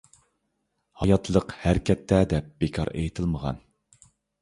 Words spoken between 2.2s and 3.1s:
دەپ بىكار